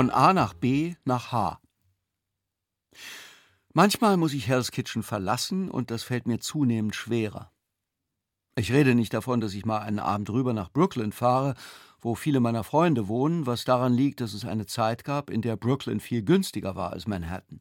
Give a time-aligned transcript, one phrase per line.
[0.00, 1.60] Von A nach B nach H.
[3.74, 7.52] Manchmal muss ich Hell's Kitchen verlassen und das fällt mir zunehmend schwerer.
[8.56, 11.54] Ich rede nicht davon, dass ich mal einen Abend rüber nach Brooklyn fahre,
[12.00, 15.58] wo viele meiner Freunde wohnen, was daran liegt, dass es eine Zeit gab, in der
[15.58, 17.60] Brooklyn viel günstiger war als Manhattan.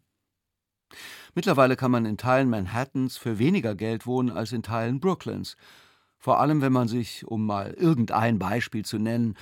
[1.36, 5.58] Mittlerweile kann man in Teilen Manhattans für weniger Geld wohnen als in Teilen Brooklyns,
[6.18, 9.36] vor allem wenn man sich, um mal irgendein Beispiel zu nennen,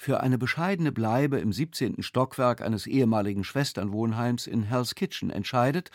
[0.00, 2.02] für eine bescheidene Bleibe im 17.
[2.02, 5.90] Stockwerk eines ehemaligen Schwesternwohnheims in Hell's Kitchen entscheidet,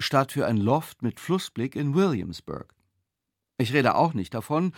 [0.00, 2.74] statt für ein Loft mit Flussblick in Williamsburg.
[3.56, 4.72] Ich rede auch nicht davon,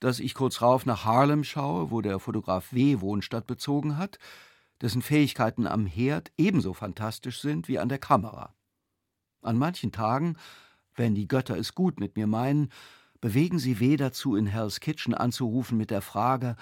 [0.00, 3.00] dass ich kurz rauf nach Harlem schaue, wo der Fotograf W.
[3.00, 4.18] Wohnstatt bezogen hat,
[4.80, 8.56] dessen Fähigkeiten am Herd ebenso fantastisch sind wie an der Kamera.
[9.40, 10.36] An manchen Tagen,
[10.96, 12.72] wenn die Götter es gut mit mir meinen,
[13.20, 13.96] bewegen sie W.
[13.96, 16.56] dazu, in Hell's Kitchen anzurufen mit der Frage,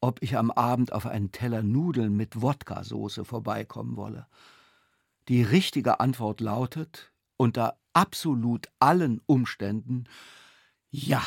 [0.00, 4.26] ob ich am Abend auf einen Teller Nudeln mit Wodka-Soße vorbeikommen wolle.
[5.28, 10.04] Die richtige Antwort lautet, unter absolut allen Umständen,
[10.90, 11.22] ja.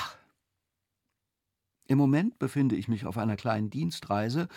[1.85, 4.47] Im Moment befinde ich mich auf einer kleinen Dienstreise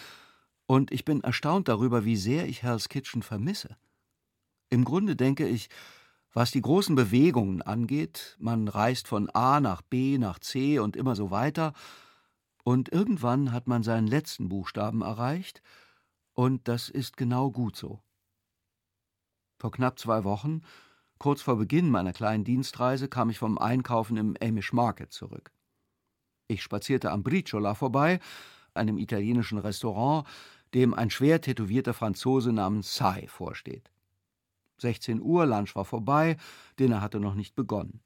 [0.66, 3.76] und ich bin erstaunt darüber, wie sehr ich Hell's Kitchen vermisse.
[4.68, 5.68] Im Grunde denke ich,
[6.32, 11.16] was die großen Bewegungen angeht, man reist von A nach B nach C und immer
[11.16, 11.72] so weiter,
[12.66, 15.62] und irgendwann hat man seinen letzten Buchstaben erreicht,
[16.32, 18.00] und das ist genau gut so.
[19.56, 20.62] Vor knapp zwei Wochen
[21.18, 25.52] Kurz vor Beginn meiner kleinen Dienstreise kam ich vom Einkaufen im Amish Market zurück.
[26.48, 28.18] Ich spazierte am Briciola vorbei,
[28.74, 30.26] einem italienischen Restaurant,
[30.74, 33.92] dem ein schwer tätowierter Franzose namens Sai vorsteht.
[34.78, 36.36] 16 Uhr, Lunch war vorbei,
[36.80, 38.00] Dinner hatte noch nicht begonnen.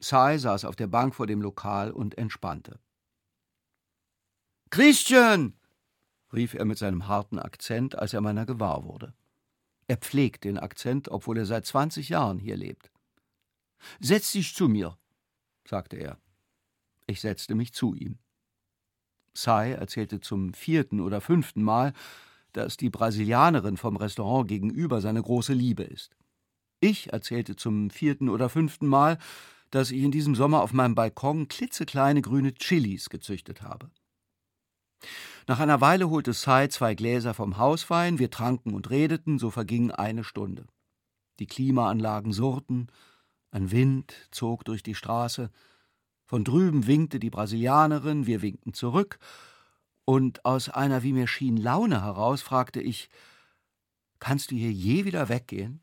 [0.00, 2.78] Sai saß auf der Bank vor dem Lokal und entspannte.
[4.70, 5.54] Christian!
[6.32, 9.14] rief er mit seinem harten Akzent, als er meiner gewahr wurde.
[9.88, 12.92] Er pflegt den Akzent, obwohl er seit 20 Jahren hier lebt.
[13.98, 14.96] Setz dich zu mir,
[15.68, 16.18] sagte er.
[17.08, 18.18] Ich setzte mich zu ihm.
[19.34, 21.92] Sai erzählte zum vierten oder fünften Mal,
[22.52, 26.14] dass die Brasilianerin vom Restaurant gegenüber seine große Liebe ist.
[26.78, 29.18] Ich erzählte zum vierten oder fünften Mal,
[29.70, 33.90] dass ich in diesem Sommer auf meinem Balkon klitzekleine grüne Chilis gezüchtet habe.
[35.46, 39.90] Nach einer Weile holte Sai zwei Gläser vom Hauswein, wir tranken und redeten, so verging
[39.90, 40.66] eine Stunde.
[41.38, 42.88] Die Klimaanlagen surrten,
[43.50, 45.50] ein Wind zog durch die Straße,
[46.26, 49.18] von drüben winkte die Brasilianerin, wir winkten zurück,
[50.04, 53.10] und aus einer, wie mir schien, Laune heraus fragte ich
[54.18, 55.82] Kannst du hier je wieder weggehen?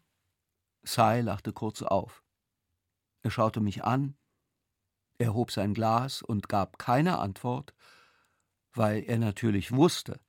[0.84, 2.24] Sai lachte kurz auf.
[3.24, 4.16] Er schaute mich an,
[5.18, 7.74] er hob sein Glas und gab keine Antwort,
[8.78, 10.20] weil er natürlich wusste,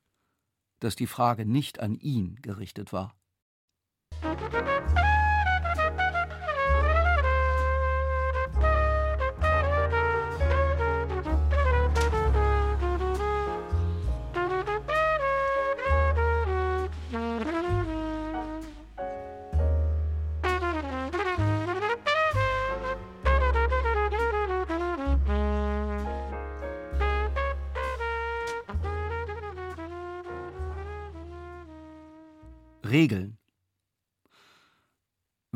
[0.79, 3.15] dass die Frage nicht an ihn gerichtet war.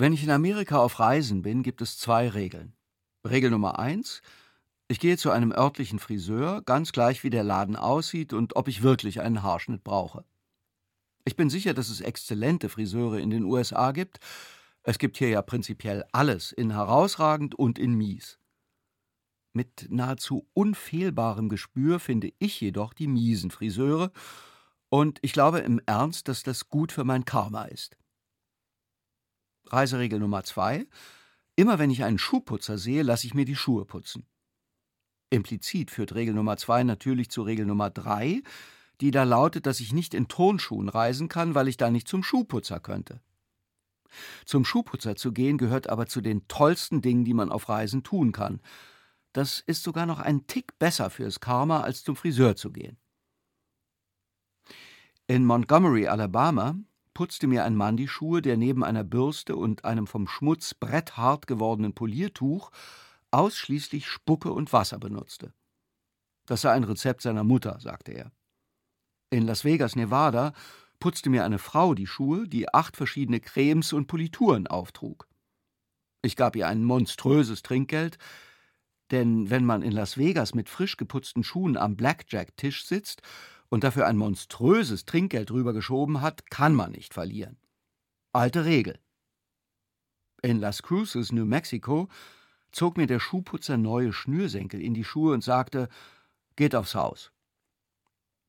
[0.03, 2.75] Wenn ich in Amerika auf Reisen bin, gibt es zwei Regeln.
[3.25, 4.21] Regel Nummer eins:
[4.89, 8.83] Ich gehe zu einem örtlichen Friseur, ganz gleich wie der Laden aussieht und ob ich
[8.83, 10.25] wirklich einen Haarschnitt brauche.
[11.23, 14.19] Ich bin sicher, dass es exzellente Friseure in den USA gibt.
[14.81, 18.39] Es gibt hier ja prinzipiell alles, in herausragend und in mies.
[19.53, 24.11] Mit nahezu unfehlbarem Gespür finde ich jedoch die miesen Friseure
[24.89, 27.95] und ich glaube im Ernst, dass das gut für mein Karma ist.
[29.67, 30.87] Reiseregel Nummer zwei.
[31.55, 34.25] Immer wenn ich einen Schuhputzer sehe, lasse ich mir die Schuhe putzen.
[35.29, 38.41] Implizit führt Regel Nummer zwei natürlich zu Regel Nummer drei,
[39.01, 42.23] die da lautet, dass ich nicht in Tonschuhen reisen kann, weil ich da nicht zum
[42.23, 43.21] Schuhputzer könnte.
[44.45, 48.31] Zum Schuhputzer zu gehen gehört aber zu den tollsten Dingen, die man auf Reisen tun
[48.31, 48.61] kann.
[49.33, 52.97] Das ist sogar noch ein Tick besser fürs Karma, als zum Friseur zu gehen.
[55.25, 56.75] In Montgomery, Alabama,
[57.13, 61.47] putzte mir ein Mann die Schuhe, der neben einer Bürste und einem vom Schmutz bretthart
[61.47, 62.71] gewordenen Poliertuch
[63.31, 65.53] ausschließlich Spucke und Wasser benutzte.
[66.45, 68.31] Das sei ein Rezept seiner Mutter, sagte er.
[69.29, 70.53] In Las Vegas, Nevada,
[70.99, 75.27] putzte mir eine Frau die Schuhe, die acht verschiedene Cremes und Polituren auftrug.
[76.21, 78.17] Ich gab ihr ein monströses Trinkgeld,
[79.11, 83.21] denn wenn man in Las Vegas mit frisch geputzten Schuhen am Blackjack-Tisch sitzt
[83.73, 87.57] und dafür ein monströses Trinkgeld rübergeschoben hat, kann man nicht verlieren.
[88.31, 88.99] Alte Regel.
[90.43, 92.07] In Las Cruces, New Mexico,
[92.71, 95.89] zog mir der Schuhputzer neue Schnürsenkel in die Schuhe und sagte:
[96.55, 97.31] Geht aufs Haus.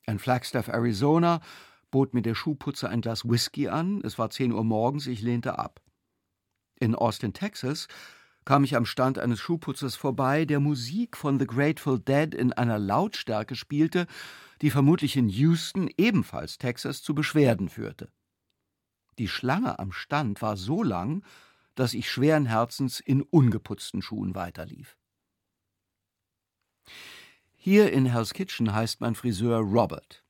[0.07, 1.41] In Flagstaff, Arizona,
[1.91, 4.03] bot mir der Schuhputzer ein Glas Whisky an.
[4.05, 5.81] Es war zehn Uhr morgens, ich lehnte ab.
[6.79, 7.89] In Austin, Texas,
[8.45, 12.79] kam ich am Stand eines Schuhputzers vorbei, der Musik von The Grateful Dead in einer
[12.79, 14.07] Lautstärke spielte,
[14.61, 18.11] die vermutlich in Houston, ebenfalls Texas, zu Beschwerden führte.
[19.19, 21.25] Die Schlange am Stand war so lang,
[21.75, 24.97] dass ich schweren Herzens in ungeputzten Schuhen weiterlief.
[27.57, 30.23] Hier in Hell's Kitchen heißt mein Friseur Robert,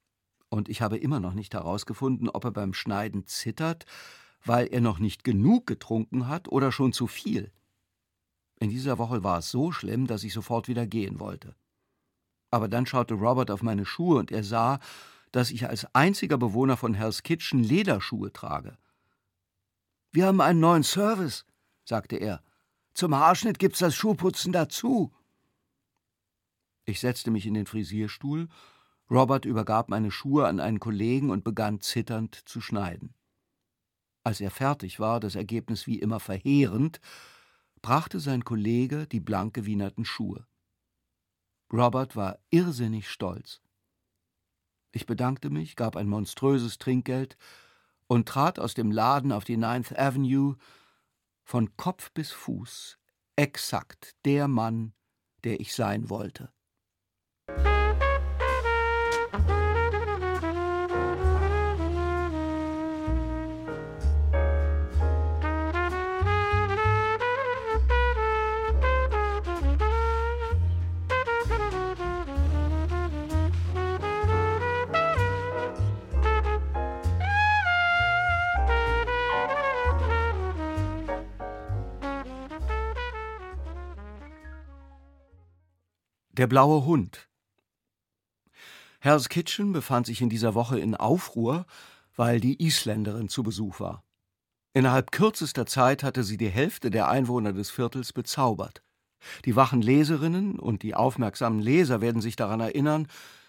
[0.48, 3.86] und ich habe immer noch nicht herausgefunden, ob er beim Schneiden zittert,
[4.44, 7.50] weil er noch nicht genug getrunken hat oder schon zu viel.
[8.64, 11.54] In dieser Woche war es so schlimm, dass ich sofort wieder gehen wollte.
[12.50, 14.78] Aber dann schaute Robert auf meine Schuhe und er sah,
[15.32, 18.78] dass ich als einziger Bewohner von Hell's Kitchen Lederschuhe trage.
[20.12, 21.44] Wir haben einen neuen Service,
[21.84, 22.42] sagte er.
[22.94, 25.12] Zum Haarschnitt gibt's das Schuhputzen dazu.
[26.86, 28.48] Ich setzte mich in den Frisierstuhl,
[29.10, 33.12] Robert übergab meine Schuhe an einen Kollegen und begann zitternd zu schneiden.
[34.22, 37.02] Als er fertig war, das Ergebnis wie immer verheerend,
[37.84, 40.46] brachte sein Kollege die blank gewienerten Schuhe.
[41.70, 43.60] Robert war irrsinnig stolz.
[44.92, 47.36] Ich bedankte mich, gab ein monströses Trinkgeld
[48.06, 50.56] und trat aus dem Laden auf die Ninth Avenue,
[51.42, 52.98] von Kopf bis Fuß
[53.36, 54.94] exakt der Mann,
[55.44, 56.50] der ich sein wollte.
[86.44, 87.26] Der blaue Hund.
[89.00, 91.64] Hell's Kitchen befand sich in dieser Woche in Aufruhr,
[92.16, 94.04] weil die Isländerin zu Besuch war.
[94.74, 98.82] Innerhalb kürzester Zeit hatte sie die Hälfte der Einwohner des Viertels bezaubert.
[99.46, 103.08] Die wachen Leserinnen und die aufmerksamen Leser werden sich daran erinnern,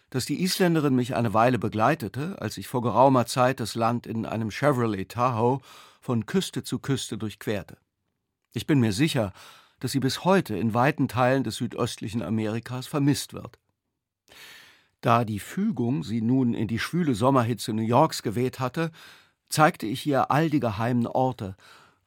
[0.09, 4.25] dass die Isländerin mich eine Weile begleitete, als ich vor geraumer Zeit das Land in
[4.25, 5.59] einem Chevrolet Tahoe
[5.99, 7.75] von Küste zu Küste durchquerte.
[8.53, 9.33] Ich bin mir sicher,
[9.79, 13.59] dass sie bis heute in weiten Teilen des südöstlichen Amerikas vermisst wird.
[15.01, 18.91] Da die Fügung sie nun in die schwüle Sommerhitze New Yorks geweht hatte,
[19.49, 21.55] zeigte ich ihr all die geheimen Orte,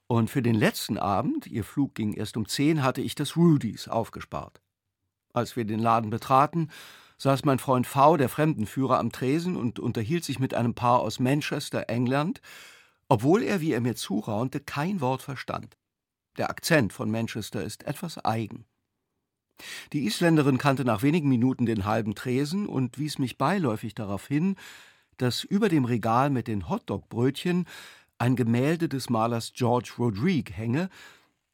[0.09, 3.89] und für den letzten Abend, ihr Flug ging erst um zehn, hatte ich das Rudys
[3.89, 4.63] aufgespart.
[5.35, 6.71] Als wir den Laden betraten,
[7.19, 11.21] saß mein Freund V., der Fremdenführer, am Tresen und unterhielt sich mit einem Paar aus
[11.21, 12.41] Manchester, England,
[13.09, 15.77] obwohl er, wie er mir zuraunte, kein Wort verstand.
[16.39, 18.65] Der Akzent von Manchester ist etwas eigen.
[19.93, 24.55] Die Isländerin kannte nach wenigen Minuten den halben Tresen und wies mich beiläufig darauf hin,
[25.17, 27.67] dass über dem Regal mit den Hotdog-Brötchen
[28.19, 30.91] ein Gemälde des Malers George Rodrigue hänge,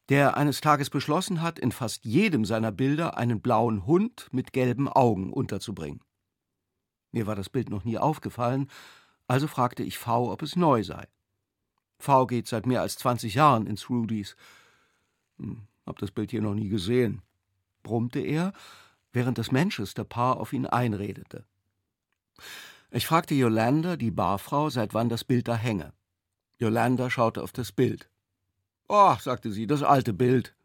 [0.09, 4.87] der eines Tages beschlossen hat, in fast jedem seiner Bilder einen blauen Hund mit gelben
[4.87, 6.01] Augen unterzubringen.
[7.11, 8.69] Mir war das Bild noch nie aufgefallen,
[9.27, 11.07] also fragte ich V, ob es neu sei.
[11.97, 14.35] V geht seit mehr als 20 Jahren ins Rudys
[15.37, 17.21] hm, hab das Bild hier noch nie gesehen,
[17.83, 18.53] brummte er,
[19.13, 21.45] während das Manchester-Paar auf ihn einredete.
[22.91, 25.93] Ich fragte Yolanda, die Barfrau, seit wann das Bild da hänge.
[26.59, 28.09] Yolanda schaute auf das Bild.
[28.87, 30.55] Oh, sagte sie, das alte Bild.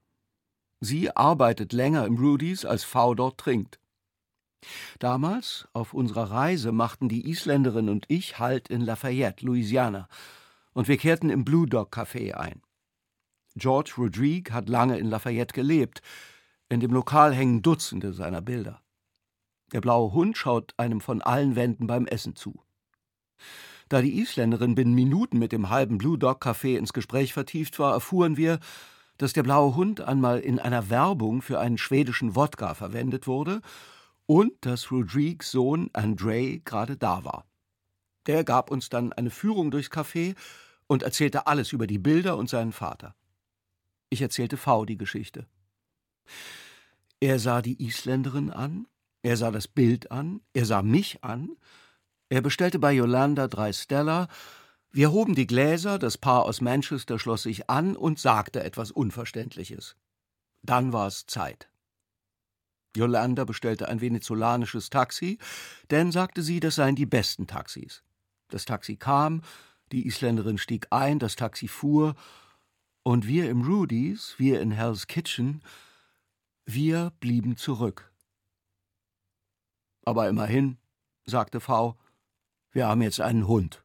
[0.81, 3.81] Sie arbeitet länger im Rudys, als V dort trinkt.
[4.99, 10.09] Damals, auf unserer Reise, machten die Isländerin und ich Halt in Lafayette, Louisiana,
[10.73, 12.63] und wir kehrten im Blue Dog Café ein.
[13.57, 16.03] George Rodrigue hat lange in Lafayette gelebt.
[16.69, 18.81] In dem Lokal hängen Dutzende seiner Bilder.
[19.73, 22.63] Der blaue Hund schaut einem von allen Wänden beim Essen zu.
[23.89, 27.93] Da die Isländerin binnen Minuten mit dem halben Blue Dog Café ins Gespräch vertieft war,
[27.93, 28.61] erfuhren wir,
[29.19, 33.61] dass der blaue Hund einmal in einer Werbung für einen schwedischen Wodka verwendet wurde
[34.27, 37.45] und dass Rodrigues Sohn Andrei gerade da war.
[38.27, 40.37] Der gab uns dann eine Führung durchs Café
[40.87, 43.15] und erzählte alles über die Bilder und seinen Vater.
[44.11, 45.47] Ich erzählte V die Geschichte.
[47.21, 48.87] Er sah die Isländerin an,
[49.23, 51.57] er sah das Bild an, er sah mich an,
[52.29, 54.29] er bestellte bei Yolanda drei Stella,
[54.93, 59.95] wir hoben die Gläser, das Paar aus Manchester schloss sich an und sagte etwas Unverständliches.
[60.63, 61.69] Dann war es Zeit.
[62.97, 65.39] Yolanda bestellte ein venezolanisches Taxi,
[65.93, 68.03] denn, sagte sie, das seien die besten Taxis.
[68.49, 69.43] Das Taxi kam,
[69.93, 72.17] die Isländerin stieg ein, das Taxi fuhr,
[73.11, 75.63] und wir im Rudy's, wir in Hell's Kitchen,
[76.65, 78.13] wir blieben zurück.
[80.05, 80.79] Aber immerhin,
[81.25, 81.99] sagte V,
[82.71, 83.83] wir haben jetzt einen Hund.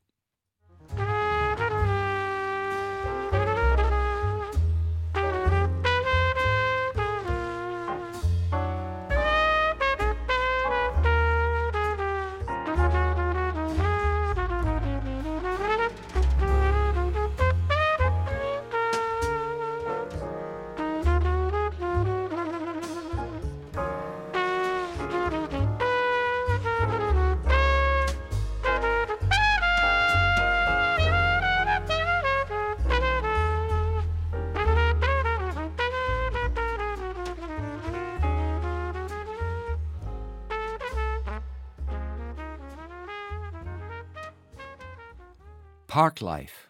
[45.96, 46.68] Parklife.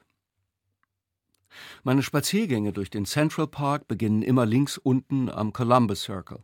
[1.82, 6.44] Meine Spaziergänge durch den Central Park beginnen immer links unten am Columbus Circle.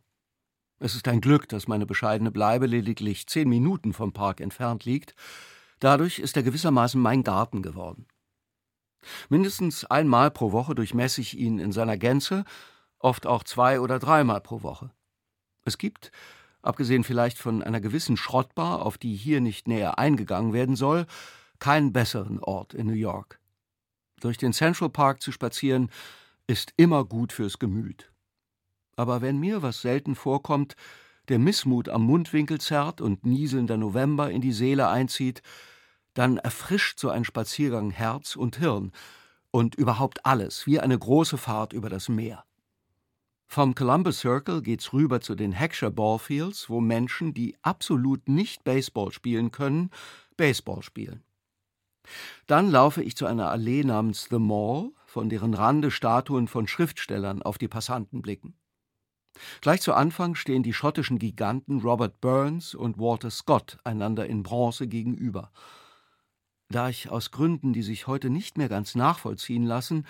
[0.80, 5.14] Es ist ein Glück, dass meine bescheidene Bleibe lediglich zehn Minuten vom Park entfernt liegt.
[5.80, 8.08] Dadurch ist er gewissermaßen mein Garten geworden.
[9.30, 12.46] Mindestens einmal pro Woche durchmesse ich ihn in seiner Gänze,
[12.98, 14.90] oft auch zwei oder dreimal pro Woche.
[15.66, 16.12] Es gibt,
[16.64, 21.06] abgesehen vielleicht von einer gewissen Schrottbar, auf die hier nicht näher eingegangen werden soll,
[21.62, 23.40] keinen besseren Ort in New York.
[24.20, 25.90] Durch den Central Park zu spazieren,
[26.48, 28.12] ist immer gut fürs Gemüt.
[28.98, 30.76] Aber wenn mir, was selten vorkommt,
[31.30, 35.42] der Missmut am Mundwinkel zerrt und nieselnder November in die Seele einzieht,
[36.14, 38.92] dann erfrischt so ein Spaziergang Herz und Hirn
[39.52, 42.44] und überhaupt alles, wie eine große Fahrt über das Meer.
[43.48, 49.12] Vom Columbus Circle geht's rüber zu den Heckscher Ballfields, wo Menschen, die absolut nicht Baseball
[49.12, 49.92] spielen können,
[50.38, 51.24] Baseball spielen.
[52.48, 57.42] Dann laufe ich zu einer Allee namens The Mall, von deren Rande Statuen von Schriftstellern
[57.42, 58.56] auf die Passanten blicken.
[59.62, 64.88] Gleich zu Anfang stehen die schottischen Giganten Robert Burns und Walter Scott einander in Bronze
[64.88, 65.52] gegenüber.
[66.70, 70.06] Da ich aus Gründen, die sich heute nicht mehr ganz nachvollziehen lassen,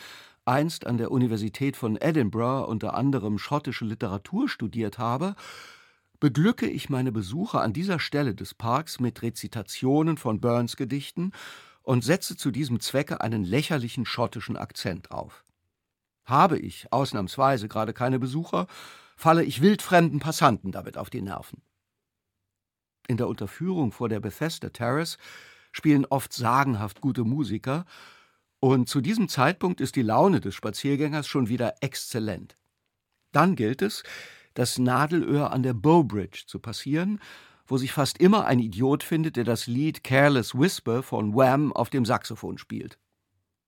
[0.45, 5.35] einst an der Universität von Edinburgh unter anderem schottische Literatur studiert habe,
[6.19, 11.31] beglücke ich meine Besucher an dieser Stelle des Parks mit Rezitationen von Burns Gedichten
[11.83, 15.43] und setze zu diesem Zwecke einen lächerlichen schottischen Akzent auf.
[16.25, 18.67] Habe ich ausnahmsweise gerade keine Besucher,
[19.15, 21.61] falle ich wildfremden Passanten damit auf die Nerven.
[23.07, 25.17] In der Unterführung vor der Bethesda Terrace
[25.71, 27.85] spielen oft sagenhaft gute Musiker,
[28.63, 32.57] und zu diesem Zeitpunkt ist die Laune des Spaziergängers schon wieder exzellent.
[33.31, 34.03] Dann gilt es,
[34.53, 37.19] das Nadelöhr an der Bow Bridge zu passieren
[37.71, 41.89] wo sich fast immer ein Idiot findet, der das Lied Careless Whisper von Wham auf
[41.89, 42.99] dem Saxophon spielt.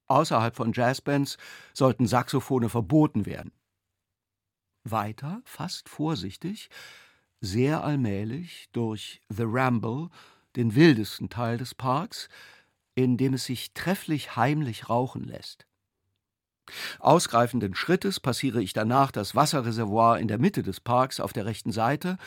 [0.08, 1.38] Außerhalb von Jazzbands
[1.74, 3.54] sollten Saxophone verboten werden.
[4.84, 6.70] Weiter, fast vorsichtig,
[7.40, 10.10] sehr allmählich durch The Ramble,
[10.58, 12.28] den wildesten Teil des Parks,
[12.96, 15.66] in dem es sich trefflich heimlich rauchen lässt.
[17.00, 21.72] Ausgreifenden Schrittes passiere ich danach das Wasserreservoir in der Mitte des Parks auf der rechten
[21.72, 22.18] Seite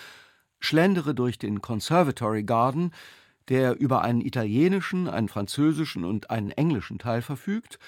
[0.60, 2.92] schlendere durch den Conservatory Garden,
[3.48, 7.78] der über einen italienischen, einen französischen und einen englischen Teil verfügt,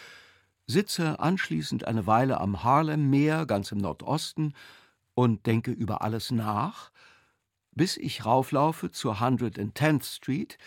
[0.67, 4.55] sitze anschließend eine Weile am Harlem-Meer ganz im Nordosten
[5.15, 6.93] und denke über alles nach,
[7.73, 10.59] bis ich rauflaufe zur 110th Street,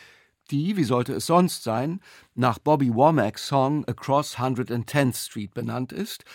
[0.50, 2.01] die, wie sollte es sonst sein,
[2.34, 6.25] nach Bobby Womack's Song Across 110th Street benannt ist,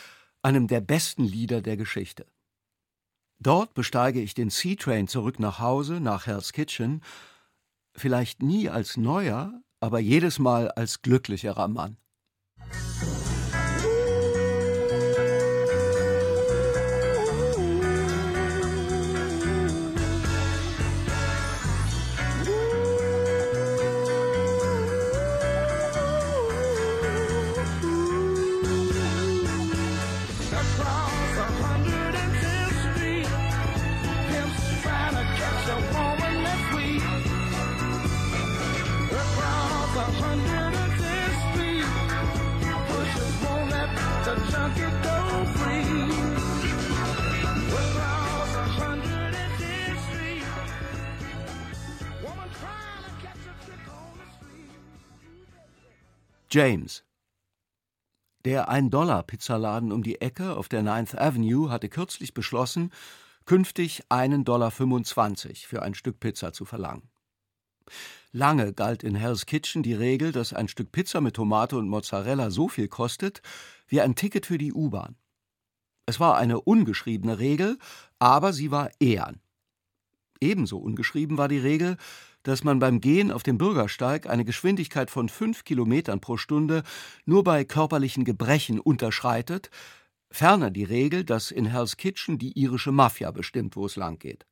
[0.42, 2.26] einem der besten Lieder der Geschichte.
[3.38, 7.02] Dort besteige ich den Sea-Train zurück nach Hause, nach Hell's Kitchen,
[7.94, 11.98] vielleicht nie als neuer, aber jedes Mal als glücklicherer Mann.
[56.50, 57.04] James.
[58.44, 62.90] Der Ein-Dollar-Pizzaladen um die Ecke auf der Ninth Avenue hatte kürzlich beschlossen,
[63.44, 67.08] künftig einen Dollar 25 für ein Stück Pizza zu verlangen.
[68.32, 72.50] Lange galt in Hell's Kitchen die Regel, dass ein Stück Pizza mit Tomate und Mozzarella
[72.50, 73.42] so viel kostet
[73.88, 75.16] wie ein Ticket für die U-Bahn.
[76.06, 77.78] Es war eine ungeschriebene Regel,
[78.18, 79.40] aber sie war ehern.
[80.40, 81.96] Ebenso ungeschrieben war die Regel,
[82.42, 86.84] dass man beim Gehen auf dem Bürgersteig eine Geschwindigkeit von fünf Kilometern pro Stunde
[87.24, 89.70] nur bei körperlichen Gebrechen unterschreitet,
[90.30, 94.46] ferner die Regel, dass in Hell's Kitchen die irische Mafia bestimmt, wo es lang geht.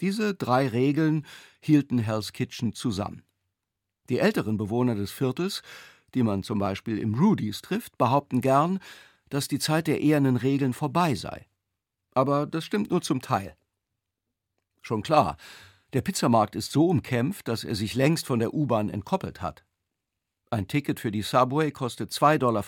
[0.00, 1.24] Diese drei Regeln
[1.60, 3.22] hielten Hell's Kitchen zusammen.
[4.08, 5.62] Die älteren Bewohner des Viertels,
[6.14, 8.78] die man zum Beispiel im Rudys trifft, behaupten gern,
[9.28, 11.46] dass die Zeit der ehernen Regeln vorbei sei.
[12.14, 13.56] Aber das stimmt nur zum Teil.
[14.82, 15.36] Schon klar,
[15.92, 19.64] der Pizzamarkt ist so umkämpft, dass er sich längst von der U-Bahn entkoppelt hat.
[20.50, 22.62] Ein Ticket für die Subway kostet 2,75 Dollar.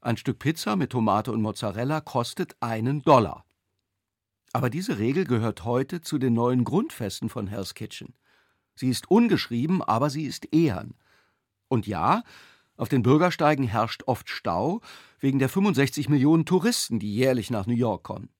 [0.00, 3.44] Ein Stück Pizza mit Tomate und Mozzarella kostet einen Dollar.
[4.52, 8.14] Aber diese Regel gehört heute zu den neuen Grundfesten von Hell's Kitchen.
[8.74, 10.94] Sie ist ungeschrieben, aber sie ist ehern.
[11.68, 12.22] Und ja,
[12.76, 14.80] auf den Bürgersteigen herrscht oft Stau
[15.20, 18.30] wegen der 65 Millionen Touristen, die jährlich nach New York kommen.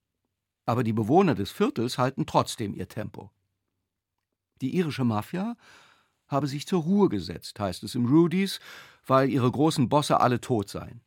[0.67, 3.31] Aber die Bewohner des Viertels halten trotzdem ihr Tempo.
[4.61, 5.57] Die irische Mafia
[6.29, 8.61] habe sich zur Ruhe gesetzt, heißt es im Rudys,
[9.07, 11.03] weil ihre großen Bosse alle tot seien.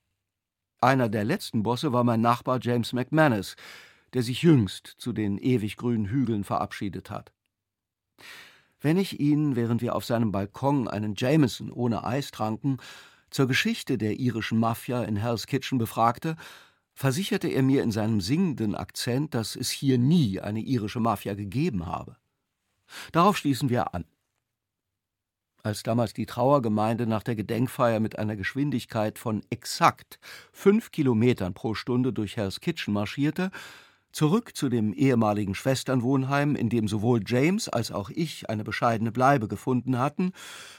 [0.81, 3.55] Einer der letzten Bosse war mein Nachbar James McManus,
[4.15, 7.33] der sich jüngst zu den ewig grünen Hügeln verabschiedet hat.
[8.79, 12.77] Wenn ich ihn, während wir auf seinem Balkon einen Jameson ohne Eis tranken,
[13.29, 16.37] zur Geschichte der irischen Mafia in Hell's Kitchen befragte,
[16.93, 21.85] versicherte er mir in seinem singenden Akzent, dass es hier nie eine irische Mafia gegeben
[21.85, 22.15] habe.
[23.11, 24.05] Darauf schließen wir an.
[25.61, 30.19] Als damals die Trauergemeinde nach der Gedenkfeier mit einer Geschwindigkeit von exakt
[30.53, 33.51] fünf Kilometern pro Stunde durch Hell's Kitchen marschierte,
[34.15, 39.49] zurück zu dem ehemaligen Schwesternwohnheim, in dem sowohl James als auch ich eine bescheidene Bleibe
[39.49, 40.31] gefunden hatten,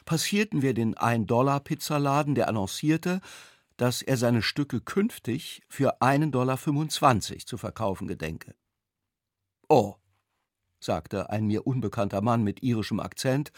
[0.07, 3.21] passierten wir den Ein-Dollar-Pizzaladen, der annoncierte,
[3.77, 8.55] dass er seine Stücke künftig für einen Dollar 25 zu verkaufen gedenke.
[9.69, 9.97] Oh,
[10.81, 13.53] sagte ein mir unbekannter Mann mit irischem Akzent,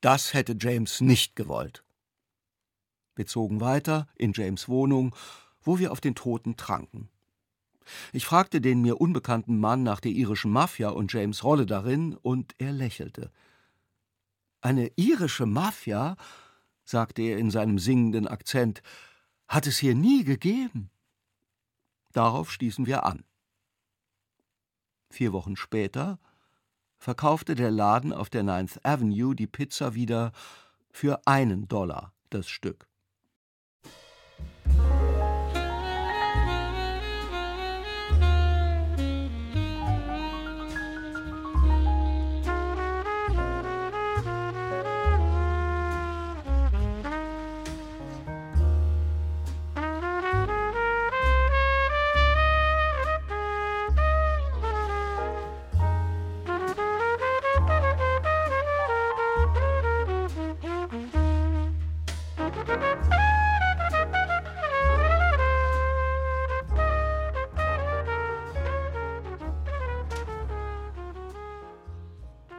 [0.00, 1.82] das hätte James nicht gewollt.
[3.16, 5.12] Wir zogen weiter in James Wohnung,
[5.60, 7.08] wo wir auf den Toten tranken.
[8.12, 12.54] Ich fragte den mir unbekannten Mann nach der irischen Mafia und James Rolle darin, und
[12.58, 13.30] er lächelte.
[14.60, 16.16] Eine irische Mafia,
[16.84, 18.82] sagte er in seinem singenden Akzent,
[19.48, 20.90] hat es hier nie gegeben.
[22.12, 23.24] Darauf stießen wir an.
[25.10, 26.18] Vier Wochen später
[26.98, 30.32] verkaufte der Laden auf der Ninth Avenue die Pizza wieder
[30.90, 32.86] für einen Dollar das Stück.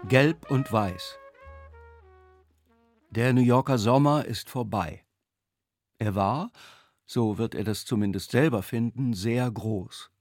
[0.10, 1.18] Gelb und Weiß.
[3.10, 5.06] Der New Yorker Sommer ist vorbei.
[5.98, 6.52] Er war,
[7.06, 10.12] so wird er das zumindest selber finden, sehr groß.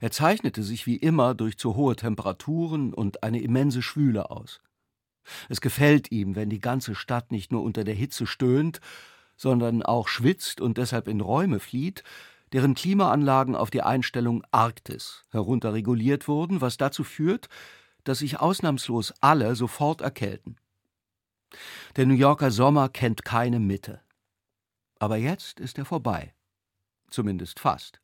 [0.00, 4.62] Er zeichnete sich wie immer durch zu hohe Temperaturen und eine immense Schwüle aus.
[5.50, 8.80] Es gefällt ihm, wenn die ganze Stadt nicht nur unter der Hitze stöhnt,
[9.36, 12.04] sondern auch schwitzt und deshalb in Räume flieht,
[12.54, 17.50] deren Klimaanlagen auf die Einstellung Arktis herunterreguliert wurden, was dazu führt,
[18.04, 20.56] dass sich ausnahmslos alle sofort erkälten.
[21.96, 24.00] Der New Yorker Sommer kennt keine Mitte.
[24.98, 26.34] Aber jetzt ist er vorbei.
[27.10, 28.00] Zumindest fast.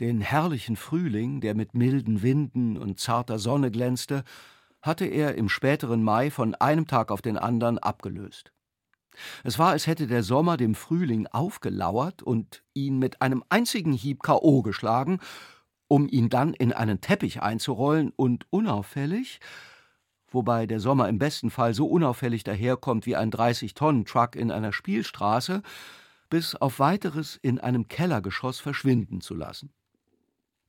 [0.00, 4.24] Den herrlichen Frühling, der mit milden Winden und zarter Sonne glänzte,
[4.82, 8.52] hatte er im späteren Mai von einem Tag auf den anderen abgelöst.
[9.42, 14.22] Es war, als hätte der Sommer dem Frühling aufgelauert und ihn mit einem einzigen Hieb
[14.22, 14.62] K.O.
[14.62, 15.20] geschlagen
[15.88, 19.40] um ihn dann in einen Teppich einzurollen und unauffällig,
[20.28, 25.62] wobei der Sommer im besten Fall so unauffällig daherkommt wie ein 30-Tonnen-Truck in einer Spielstraße,
[26.28, 29.72] bis auf weiteres in einem Kellergeschoss verschwinden zu lassen.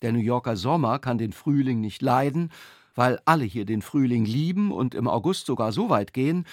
[0.02, 2.52] Der New Yorker Sommer kann den Frühling nicht leiden,
[2.94, 6.46] weil alle hier den Frühling lieben und im August sogar so weit gehen,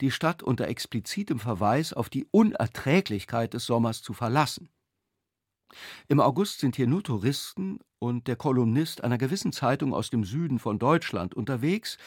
[0.00, 4.68] die Stadt unter explizitem Verweis auf die Unerträglichkeit des Sommers zu verlassen.
[6.08, 10.58] Im August sind hier nur Touristen und der Kolumnist einer gewissen Zeitung aus dem Süden
[10.58, 11.98] von Deutschland unterwegs,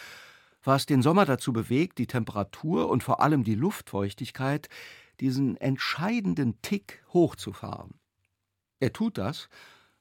[0.64, 4.68] was den Sommer dazu bewegt, die Temperatur und vor allem die Luftfeuchtigkeit
[5.20, 8.00] diesen entscheidenden Tick hochzufahren.
[8.80, 9.48] Er tut das,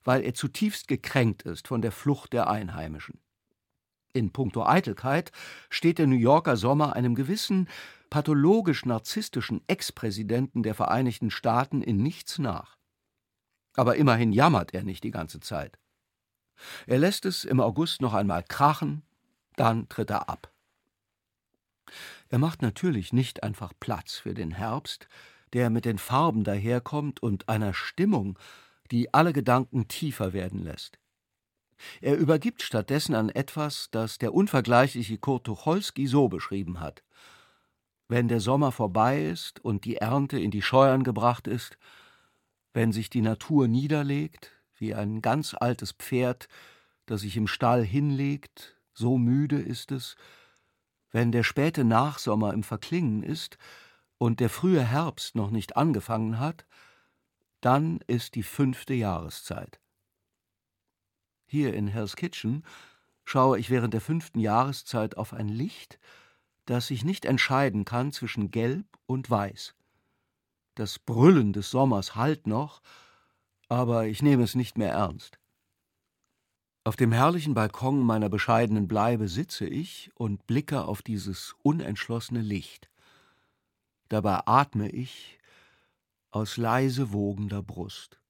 [0.02, 3.20] weil er zutiefst gekränkt ist von der Flucht der Einheimischen.
[4.12, 5.32] In puncto Eitelkeit
[5.70, 7.68] steht der New Yorker Sommer einem gewissen
[8.10, 12.76] pathologisch-narzisstischen Ex-Präsidenten der Vereinigten Staaten in nichts nach.
[13.74, 15.78] Aber immerhin jammert er nicht die ganze Zeit.
[16.86, 19.02] Er lässt es im August noch einmal krachen,
[19.56, 20.52] dann tritt er ab.
[22.28, 25.08] Er macht natürlich nicht einfach Platz für den Herbst,
[25.52, 28.38] der mit den Farben daherkommt und einer Stimmung,
[28.90, 30.98] die alle Gedanken tiefer werden lässt.
[32.00, 37.02] Er übergibt stattdessen an etwas, das der unvergleichliche Kurt Tucholsky so beschrieben hat.
[38.08, 41.78] Wenn der Sommer vorbei ist und die Ernte in die Scheuern gebracht ist,
[42.74, 46.48] wenn sich die Natur niederlegt, wie ein ganz altes Pferd,
[47.06, 50.16] das sich im Stall hinlegt, so müde ist es,
[51.10, 53.56] wenn der späte Nachsommer im Verklingen ist
[54.18, 56.66] und der frühe Herbst noch nicht angefangen hat,
[57.60, 59.80] dann ist die fünfte Jahreszeit.
[61.46, 62.64] Hier in Hell's Kitchen
[63.24, 66.00] schaue ich während der fünften Jahreszeit auf ein Licht,
[66.66, 69.74] das sich nicht entscheiden kann zwischen Gelb und Weiß.
[70.74, 72.82] Das Brüllen des Sommers hallt noch,
[73.68, 75.38] aber ich nehme es nicht mehr ernst.
[76.82, 82.90] Auf dem herrlichen Balkon meiner bescheidenen Bleibe sitze ich und blicke auf dieses unentschlossene Licht.
[84.08, 85.38] Dabei atme ich
[86.30, 88.20] aus leise wogender Brust.